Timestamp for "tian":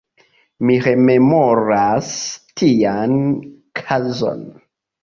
2.63-3.17